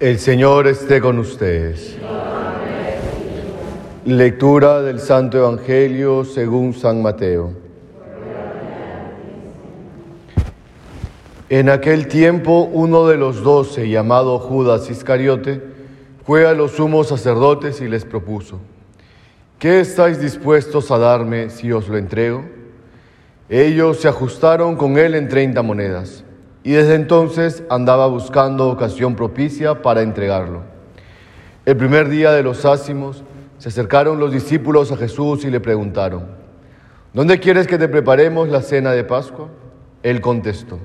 El 0.00 0.20
Señor 0.20 0.68
esté 0.68 1.00
con 1.00 1.18
ustedes. 1.18 1.96
Lectura 4.04 4.80
del 4.80 5.00
Santo 5.00 5.38
Evangelio 5.38 6.24
según 6.24 6.72
San 6.72 7.02
Mateo. 7.02 7.50
En 11.48 11.68
aquel 11.68 12.06
tiempo 12.06 12.70
uno 12.72 13.08
de 13.08 13.16
los 13.16 13.42
doce, 13.42 13.88
llamado 13.88 14.38
Judas 14.38 14.88
Iscariote, 14.88 15.60
fue 16.24 16.46
a 16.46 16.54
los 16.54 16.76
sumos 16.76 17.08
sacerdotes 17.08 17.80
y 17.80 17.88
les 17.88 18.04
propuso, 18.04 18.60
¿qué 19.58 19.80
estáis 19.80 20.20
dispuestos 20.20 20.92
a 20.92 20.98
darme 20.98 21.50
si 21.50 21.72
os 21.72 21.88
lo 21.88 21.96
entrego? 21.96 22.44
Ellos 23.48 23.98
se 23.98 24.06
ajustaron 24.06 24.76
con 24.76 24.96
él 24.96 25.16
en 25.16 25.28
treinta 25.28 25.62
monedas 25.62 26.22
y 26.68 26.72
desde 26.72 26.96
entonces 26.96 27.62
andaba 27.70 28.08
buscando 28.08 28.68
ocasión 28.68 29.16
propicia 29.16 29.80
para 29.80 30.02
entregarlo. 30.02 30.64
El 31.64 31.78
primer 31.78 32.10
día 32.10 32.30
de 32.32 32.42
los 32.42 32.66
ácimos 32.66 33.24
se 33.56 33.70
acercaron 33.70 34.20
los 34.20 34.32
discípulos 34.32 34.92
a 34.92 34.98
Jesús 34.98 35.46
y 35.46 35.50
le 35.50 35.60
preguntaron, 35.60 36.26
¿dónde 37.14 37.40
quieres 37.40 37.66
que 37.66 37.78
te 37.78 37.88
preparemos 37.88 38.50
la 38.50 38.60
cena 38.60 38.90
de 38.90 39.02
Pascua? 39.02 39.48
Él 40.02 40.20
contestó, 40.20 40.78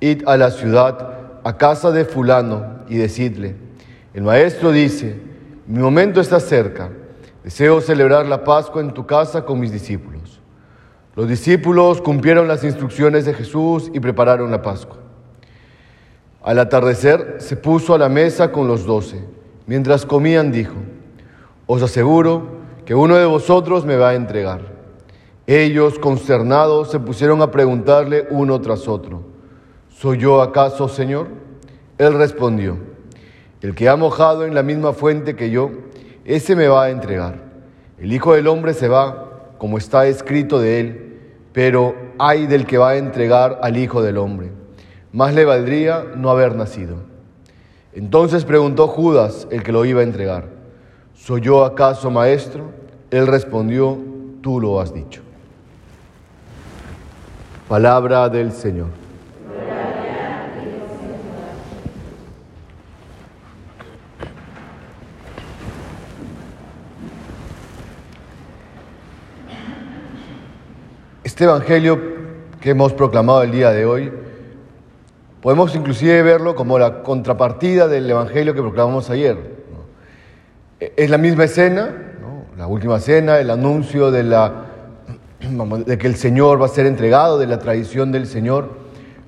id 0.00 0.22
a 0.26 0.38
la 0.38 0.50
ciudad, 0.50 1.40
a 1.44 1.58
casa 1.58 1.90
de 1.90 2.06
fulano, 2.06 2.78
y 2.88 2.96
decidle, 2.96 3.54
el 4.14 4.22
maestro 4.22 4.72
dice, 4.72 5.20
mi 5.66 5.80
momento 5.80 6.22
está 6.22 6.40
cerca, 6.40 6.88
deseo 7.44 7.82
celebrar 7.82 8.24
la 8.24 8.44
Pascua 8.44 8.80
en 8.80 8.94
tu 8.94 9.04
casa 9.04 9.44
con 9.44 9.60
mis 9.60 9.72
discípulos. 9.72 10.41
Los 11.14 11.28
discípulos 11.28 12.00
cumplieron 12.00 12.48
las 12.48 12.64
instrucciones 12.64 13.26
de 13.26 13.34
Jesús 13.34 13.90
y 13.92 14.00
prepararon 14.00 14.50
la 14.50 14.62
Pascua. 14.62 14.96
Al 16.42 16.58
atardecer 16.58 17.36
se 17.38 17.56
puso 17.56 17.94
a 17.94 17.98
la 17.98 18.08
mesa 18.08 18.50
con 18.50 18.66
los 18.66 18.86
doce. 18.86 19.22
Mientras 19.66 20.06
comían 20.06 20.50
dijo, 20.50 20.74
os 21.66 21.82
aseguro 21.82 22.62
que 22.84 22.94
uno 22.94 23.16
de 23.16 23.26
vosotros 23.26 23.84
me 23.84 23.96
va 23.96 24.10
a 24.10 24.14
entregar. 24.14 24.72
Ellos, 25.46 25.98
consternados, 25.98 26.90
se 26.90 26.98
pusieron 26.98 27.42
a 27.42 27.50
preguntarle 27.50 28.26
uno 28.30 28.60
tras 28.60 28.88
otro, 28.88 29.22
¿soy 29.88 30.18
yo 30.18 30.40
acaso, 30.40 30.88
Señor? 30.88 31.28
Él 31.98 32.14
respondió, 32.14 32.78
el 33.60 33.74
que 33.74 33.88
ha 33.88 33.96
mojado 33.96 34.46
en 34.46 34.54
la 34.54 34.62
misma 34.62 34.92
fuente 34.92 35.36
que 35.36 35.50
yo, 35.50 35.70
ese 36.24 36.56
me 36.56 36.68
va 36.68 36.84
a 36.84 36.90
entregar. 36.90 37.42
El 37.98 38.12
Hijo 38.12 38.34
del 38.34 38.48
Hombre 38.48 38.72
se 38.74 38.88
va 38.88 39.31
como 39.62 39.78
está 39.78 40.08
escrito 40.08 40.58
de 40.58 40.80
él, 40.80 41.20
pero 41.52 41.94
hay 42.18 42.48
del 42.48 42.66
que 42.66 42.78
va 42.78 42.90
a 42.90 42.96
entregar 42.96 43.60
al 43.62 43.76
Hijo 43.76 44.02
del 44.02 44.18
Hombre. 44.18 44.50
Más 45.12 45.34
le 45.34 45.44
valdría 45.44 46.04
no 46.16 46.30
haber 46.30 46.56
nacido. 46.56 46.96
Entonces 47.92 48.44
preguntó 48.44 48.88
Judas, 48.88 49.46
el 49.52 49.62
que 49.62 49.70
lo 49.70 49.84
iba 49.84 50.00
a 50.00 50.02
entregar, 50.02 50.48
¿soy 51.14 51.42
yo 51.42 51.64
acaso 51.64 52.10
maestro? 52.10 52.72
Él 53.12 53.28
respondió, 53.28 53.96
tú 54.40 54.60
lo 54.60 54.80
has 54.80 54.92
dicho. 54.92 55.22
Palabra 57.68 58.28
del 58.28 58.50
Señor. 58.50 59.01
Este 71.24 71.44
Evangelio 71.44 72.00
que 72.60 72.70
hemos 72.70 72.92
proclamado 72.94 73.44
el 73.44 73.52
día 73.52 73.70
de 73.70 73.86
hoy, 73.86 74.12
podemos 75.40 75.72
inclusive 75.76 76.20
verlo 76.20 76.56
como 76.56 76.80
la 76.80 77.04
contrapartida 77.04 77.86
del 77.86 78.10
Evangelio 78.10 78.54
que 78.54 78.60
proclamamos 78.60 79.08
ayer. 79.08 79.38
Es 80.80 81.10
la 81.10 81.18
misma 81.18 81.44
escena, 81.44 81.90
la 82.58 82.66
última 82.66 82.98
cena, 82.98 83.38
el 83.38 83.50
anuncio 83.50 84.10
de, 84.10 84.24
la, 84.24 84.66
de 85.86 85.96
que 85.96 86.08
el 86.08 86.16
Señor 86.16 86.60
va 86.60 86.66
a 86.66 86.68
ser 86.68 86.86
entregado, 86.86 87.38
de 87.38 87.46
la 87.46 87.60
tradición 87.60 88.10
del 88.10 88.26
Señor. 88.26 88.70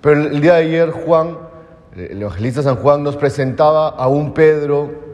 Pero 0.00 0.28
el 0.28 0.40
día 0.40 0.54
de 0.54 0.62
ayer 0.62 0.90
Juan, 0.92 1.38
el 1.96 2.22
evangelista 2.22 2.62
San 2.62 2.76
Juan, 2.76 3.02
nos 3.02 3.16
presentaba 3.16 3.88
a 3.88 4.06
un 4.06 4.32
Pedro, 4.32 5.09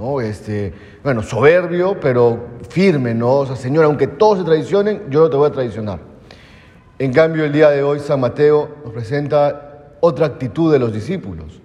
¿no? 0.00 0.20
este, 0.20 0.72
bueno, 1.04 1.22
soberbio, 1.22 2.00
pero 2.00 2.38
firme, 2.68 3.14
¿no? 3.14 3.34
O 3.36 3.46
sea, 3.46 3.56
Señor, 3.56 3.84
aunque 3.84 4.06
todos 4.06 4.38
se 4.38 4.44
traicionen, 4.44 5.02
yo 5.10 5.20
no 5.20 5.30
te 5.30 5.36
voy 5.36 5.48
a 5.48 5.52
traicionar. 5.52 6.00
En 6.98 7.12
cambio, 7.12 7.44
el 7.44 7.52
día 7.52 7.70
de 7.70 7.82
hoy 7.82 8.00
San 8.00 8.20
Mateo 8.20 8.76
nos 8.82 8.92
presenta 8.92 9.96
otra 10.00 10.26
actitud 10.26 10.72
de 10.72 10.78
los 10.78 10.92
discípulos. 10.92 11.60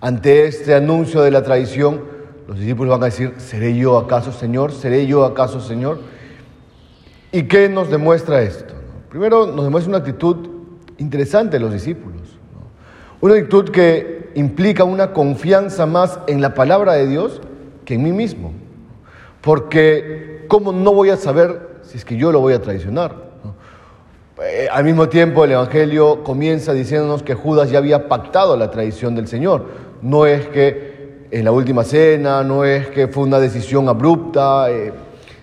Ante 0.00 0.46
este 0.46 0.74
anuncio 0.74 1.20
de 1.20 1.30
la 1.30 1.42
traición, 1.42 2.02
los 2.48 2.58
discípulos 2.58 2.90
van 2.90 3.02
a 3.02 3.06
decir, 3.06 3.34
¿seré 3.36 3.76
yo 3.76 3.98
acaso 3.98 4.32
Señor? 4.32 4.72
¿Seré 4.72 5.06
yo 5.06 5.24
acaso 5.24 5.60
Señor? 5.60 6.00
¿Y 7.30 7.44
qué 7.44 7.68
nos 7.68 7.90
demuestra 7.90 8.42
esto? 8.42 8.74
Primero, 9.10 9.46
nos 9.46 9.64
demuestra 9.64 9.90
una 9.90 9.98
actitud 9.98 10.48
interesante 10.98 11.58
de 11.58 11.60
los 11.60 11.72
discípulos. 11.72 12.38
Una 13.22 13.34
actitud 13.34 13.70
que 13.70 14.30
implica 14.34 14.82
una 14.82 15.12
confianza 15.12 15.86
más 15.86 16.18
en 16.26 16.40
la 16.42 16.54
palabra 16.54 16.94
de 16.94 17.06
Dios 17.06 17.40
que 17.84 17.94
en 17.94 18.02
mí 18.02 18.10
mismo. 18.10 18.52
Porque, 19.40 20.44
¿cómo 20.48 20.72
no 20.72 20.92
voy 20.92 21.10
a 21.10 21.16
saber 21.16 21.78
si 21.82 21.98
es 21.98 22.04
que 22.04 22.16
yo 22.16 22.32
lo 22.32 22.40
voy 22.40 22.52
a 22.52 22.60
traicionar? 22.60 23.14
Eh, 24.42 24.66
al 24.72 24.82
mismo 24.82 25.08
tiempo, 25.08 25.44
el 25.44 25.52
Evangelio 25.52 26.24
comienza 26.24 26.72
diciéndonos 26.72 27.22
que 27.22 27.34
Judas 27.34 27.70
ya 27.70 27.78
había 27.78 28.08
pactado 28.08 28.56
la 28.56 28.72
traición 28.72 29.14
del 29.14 29.28
Señor. 29.28 29.66
No 30.02 30.26
es 30.26 30.48
que 30.48 31.28
en 31.30 31.44
la 31.44 31.52
última 31.52 31.84
cena, 31.84 32.42
no 32.42 32.64
es 32.64 32.88
que 32.88 33.06
fue 33.06 33.22
una 33.22 33.38
decisión 33.38 33.88
abrupta, 33.88 34.68
eh, 34.68 34.92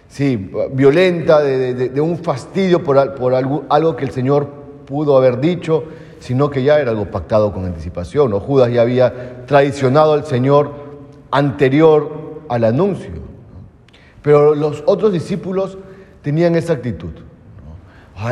sí, 0.10 0.52
violenta, 0.74 1.42
de, 1.42 2.02
un 2.02 2.18
fastidio 2.18 2.84
por, 2.84 2.98
algo, 2.98 3.96
que 3.96 4.04
el 4.04 4.12
Señor 4.12 4.48
pudo 4.86 5.16
haber 5.16 5.40
dicho, 5.40 5.86
sino 6.20 6.50
que 6.50 6.64
ya 6.64 6.80
era 6.80 6.92
algo 6.92 7.06
pactado 7.06 7.52
con 7.54 7.66
anticipación. 7.66 8.32
¿no? 8.32 8.40
Judas 8.40 8.72
ya 8.72 8.82
había 8.82 9.46
traicionado 9.46 10.14
al 10.14 10.26
Señor 10.26 10.72
anterior 11.32 12.42
al 12.50 12.64
anuncio. 12.64 13.12
Pero 14.22 14.56
los 14.56 14.84
otros 14.86 15.14
discípulos 15.14 15.78
tenían 16.22 16.56
esa 16.56 16.74
actitud. 16.74 17.12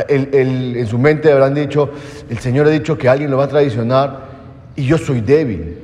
en 0.10 0.88
su 0.88 0.98
mente 0.98 1.32
habrán 1.32 1.54
dicho, 1.54 1.90
el 2.30 2.40
Señor 2.40 2.68
ha 2.68 2.72
dicho 2.72 2.98
que 2.98 3.08
alguien 3.08 3.32
lo 3.32 3.38
va 3.38 3.46
a 3.46 3.48
traicionar 3.48 4.28
y 4.76 4.86
yo 4.86 4.98
soy 4.98 5.22
débil, 5.22 5.78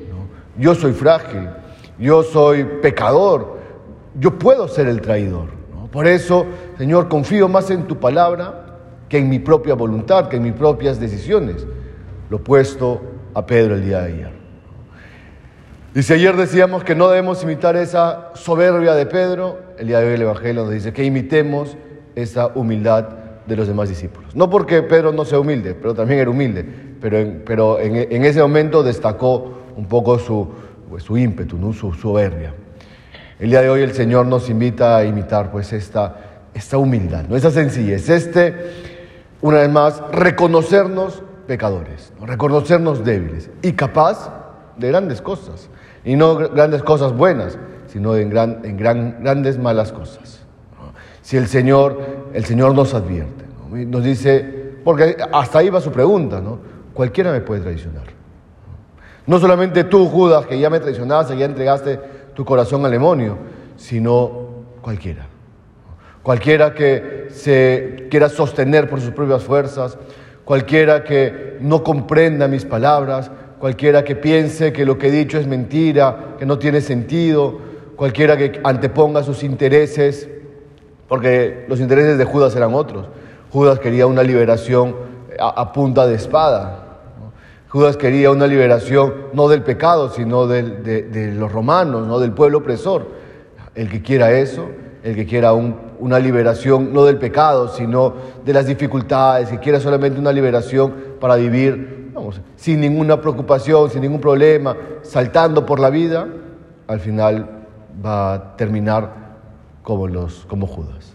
yo 0.58 0.76
soy 0.76 0.94
frágil, 0.94 1.50
yo 1.98 2.22
soy 2.22 2.64
pecador, 2.82 3.58
yo 4.20 4.38
puedo 4.38 4.68
ser 4.68 4.88
el 4.88 5.02
traidor. 5.02 5.48
Por 5.92 6.08
eso, 6.08 6.46
Señor, 6.78 7.08
confío 7.08 7.48
más 7.48 7.70
en 7.70 7.88
tu 7.88 8.00
palabra 8.00 8.64
que 9.08 9.20
en 9.20 9.30
mi 9.30 9.40
propia 9.40 9.76
voluntad, 9.76 10.28
que 10.28 10.38
en 10.38 10.44
mis 10.44 10.54
propias 10.54 11.00
decisiones. 11.00 11.66
Lo 12.30 12.38
opuesto 12.38 13.02
a 13.34 13.46
Pedro 13.46 13.76
el 13.76 13.86
día 13.86 14.02
de 14.02 14.14
ayer. 14.14 14.44
Dice, 15.94 16.16
ayer 16.16 16.36
decíamos 16.36 16.84
que 16.84 16.96
no 16.96 17.08
debemos 17.08 17.44
imitar 17.44 17.76
esa 17.76 18.32
soberbia 18.34 18.96
de 18.96 19.06
Pedro, 19.06 19.60
el 19.78 19.88
día 19.88 20.00
de 20.00 20.08
hoy 20.08 20.14
el 20.16 20.22
Evangelio 20.24 20.64
nos 20.64 20.72
dice 20.72 20.92
que 20.92 21.04
imitemos 21.04 21.78
esa 22.16 22.48
humildad 22.48 23.10
de 23.46 23.56
los 23.56 23.68
demás 23.68 23.90
discípulos. 23.90 24.36
No 24.36 24.50
porque 24.50 24.82
Pedro 24.82 25.12
no 25.12 25.24
sea 25.24 25.40
humilde, 25.40 25.76
pero 25.76 25.94
también 25.94 26.20
era 26.20 26.30
humilde, 26.30 26.66
pero 27.00 27.20
en, 27.20 27.44
pero 27.46 27.80
en, 27.80 28.26
ese 28.26 28.42
momento 28.42 28.82
destacó 28.82 29.54
un 29.76 29.86
poco 29.86 30.18
su, 30.18 30.50
pues, 30.90 31.04
su 31.04 31.18
ímpetu, 31.18 31.58
¿no? 31.58 31.74
su 31.74 31.94
soberbia. 31.94 32.54
El 33.40 33.50
día 33.50 33.62
de 33.62 33.70
hoy 33.70 33.82
el 33.82 33.94
Señor 33.94 34.26
nos 34.26 34.50
invita 34.50 34.98
a 34.98 35.04
imitar 35.04 35.52
pues 35.52 35.74
esta, 35.74 36.42
esta 36.54 36.78
humildad, 36.78 37.26
¿no? 37.28 37.36
esa 37.36 37.52
sencillez, 37.52 38.10
este, 38.10 38.56
una 39.42 39.60
vez 39.60 39.70
más, 39.70 40.02
reconocernos 40.12 41.22
pecadores, 41.48 42.14
reconocernos 42.22 43.04
débiles 43.04 43.50
y 43.62 43.74
capaz 43.74 44.32
de 44.78 44.88
grandes 44.90 45.22
cosas. 45.22 45.70
Y 46.06 46.16
no 46.16 46.36
grandes 46.36 46.84
cosas 46.84 47.16
buenas, 47.16 47.58
sino 47.88 48.16
en, 48.16 48.30
gran, 48.30 48.60
en 48.64 48.78
gran, 48.78 49.24
grandes 49.24 49.58
malas 49.58 49.92
cosas. 49.92 50.42
Si 51.22 51.38
el 51.38 51.48
Señor, 51.48 52.00
el 52.34 52.44
Señor 52.44 52.76
nos 52.76 52.94
advierte, 52.94 53.46
nos 53.70 54.04
dice, 54.04 54.74
porque 54.84 55.16
hasta 55.32 55.60
ahí 55.60 55.70
va 55.70 55.80
su 55.80 55.92
pregunta, 55.92 56.42
¿no? 56.42 56.60
Cualquiera 56.94 57.32
me 57.32 57.42
puede 57.42 57.62
traicionar. 57.62 58.04
No 59.26 59.40
solamente 59.40 59.86
tú, 59.86 60.08
Judas, 60.08 60.46
que 60.46 60.60
ya 60.60 60.70
me 60.70 60.82
traicionaste, 60.82 61.38
ya 61.38 61.46
entregaste 61.46 62.00
tu 62.34 62.44
corazón 62.44 62.84
al 62.86 62.92
demonio, 62.92 63.38
sino 63.78 64.48
cualquiera. 64.82 65.28
Cualquiera 66.22 66.74
que 66.74 67.28
se 67.30 68.08
quiera 68.10 68.30
sostener 68.30 68.90
por 68.90 69.00
sus 69.00 69.12
propias 69.12 69.44
fuerzas, 69.44 69.98
cualquiera 70.46 71.04
que 71.04 71.58
no 71.62 71.84
comprenda 71.84 72.48
mis 72.48 72.66
palabras, 72.66 73.32
cualquiera 73.60 74.04
que 74.04 74.16
piense 74.16 74.74
que 74.74 74.86
lo 74.86 74.98
que 74.98 75.08
he 75.08 75.12
dicho 75.12 75.38
es 75.38 75.48
mentira, 75.48 76.36
que 76.38 76.46
no 76.46 76.60
tiene 76.60 76.82
sentido, 76.82 77.60
cualquiera 77.96 78.36
que 78.38 78.60
anteponga 78.64 79.24
sus 79.24 79.44
intereses, 79.44 80.28
porque 81.08 81.66
los 81.68 81.80
intereses 81.80 82.18
de 82.18 82.26
Judas 82.26 82.56
eran 82.56 82.74
otros. 82.74 83.08
Judas 83.52 83.80
quería 83.80 84.08
una 84.08 84.24
liberación 84.24 84.96
a, 85.40 85.72
punta 85.72 86.08
de 86.08 86.16
espada. 86.16 86.80
Judas 87.70 87.98
quería 87.98 88.32
una 88.32 88.48
liberación 88.48 89.14
no 89.34 89.48
del 89.48 89.64
pecado, 89.64 90.10
sino 90.10 90.48
de, 90.48 90.64
de 90.64 91.32
los 91.34 91.52
romanos, 91.52 92.08
no 92.08 92.20
del 92.20 92.32
pueblo 92.32 92.60
opresor. 92.60 93.08
El 93.76 93.90
que 93.90 94.02
quiera 94.02 94.32
eso, 94.32 94.68
el 95.04 95.16
que 95.16 95.26
quiera 95.26 95.54
un- 95.54 95.76
una 96.04 96.20
liberación 96.20 96.92
no 96.94 97.06
del 97.06 97.18
pecado, 97.18 97.70
sino 97.70 98.14
de 98.44 98.52
las 98.52 98.68
dificultades, 98.68 99.48
que 99.48 99.60
quiera 99.60 99.80
solamente 99.80 100.20
una 100.20 100.34
liberación 100.34 100.94
para 101.22 101.38
vivir 101.38 102.12
sin 102.58 102.82
ninguna 102.82 103.22
preocupación, 103.22 103.90
sin 103.90 104.02
ningún 104.02 104.20
problema, 104.20 104.76
saltando 105.02 105.66
por 105.66 105.80
la 105.80 105.90
vida, 105.90 106.28
al 106.88 107.00
final 107.00 107.50
va 108.06 108.34
a 108.34 108.56
terminar 108.58 109.38
como, 109.82 110.10
los, 110.10 110.46
como 110.46 110.68
Judas. 110.68 111.14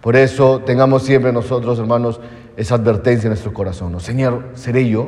Por 0.00 0.16
eso 0.16 0.60
tengamos 0.64 1.02
siempre 1.02 1.30
nosotros, 1.30 1.78
hermanos, 1.78 2.18
esa 2.56 2.76
advertencia 2.76 3.26
en 3.26 3.32
nuestro 3.32 3.52
corazón. 3.52 3.92
¿no? 3.92 4.00
Señor, 4.00 4.44
¿seré 4.54 4.88
yo? 4.88 5.06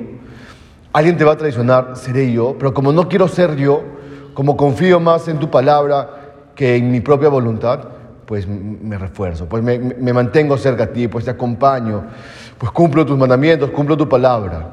Alguien 0.93 1.17
te 1.17 1.25
va 1.25 1.33
a 1.33 1.37
traicionar, 1.39 1.97
seré 1.97 2.33
yo, 2.33 2.55
pero 2.59 2.75
como 2.75 2.93
no 2.93 3.09
quiero 3.09 3.29
ser 3.29 3.57
yo, 3.57 3.83
como 4.35 4.59
confío 4.59 5.01
más 5.01 5.27
en 5.29 5.39
tu 5.39 5.51
palabra 5.51 6.35
que 6.55 6.77
en 6.77 6.91
mi 6.91 7.01
propia 7.01 7.31
voluntad, 7.31 7.96
pues 8.27 8.47
me 8.47 8.99
refuerzo, 8.99 9.47
pues 9.47 9.63
me, 9.63 10.13
mantengo 10.13 10.59
cerca 10.59 10.85
a 10.85 10.87
ti, 10.89 11.07
pues 11.09 11.25
te 11.25 11.31
acompaño, 11.31 12.05
pues 12.59 12.73
cumplo 12.73 13.07
tus 13.07 13.17
mandamientos, 13.17 13.71
cumplo 13.71 13.97
tu 13.97 14.09
palabra. 14.09 14.71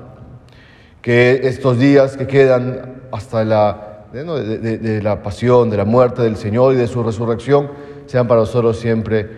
Que 1.01 1.41
estos 1.44 1.77
días 1.77 2.17
que 2.17 2.25
quedan 2.25 3.03
hasta 3.11 3.44
la, 3.44 4.05
de, 4.11 5.01
la 5.03 5.21
pasión, 5.21 5.69
de 5.69 5.77
la 5.77 5.85
muerte 5.85 6.23
del 6.23 6.35
Señor 6.38 6.73
y 6.73 6.77
de 6.77 6.88
su 6.88 7.03
resurrección, 7.03 7.69
sean 8.07 8.27
para 8.27 8.41
nosotros 8.41 8.77
siempre 8.79 9.29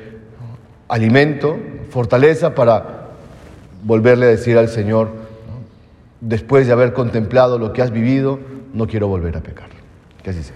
alimento, 0.87 1.57
fortaleza 1.89 2.55
para 2.55 3.09
volverle 3.83 4.27
a 4.27 4.29
decir 4.29 4.57
al 4.57 4.69
Señor, 4.69 5.09
después 6.21 6.67
de 6.67 6.73
haber 6.73 6.93
contemplado 6.93 7.59
lo 7.59 7.73
que 7.73 7.81
has 7.81 7.91
vivido, 7.91 8.39
no 8.73 8.87
quiero 8.87 9.07
volver 9.07 9.35
a 9.37 9.41
pecar. 9.41 9.69
Que 10.23 10.29
así. 10.29 10.51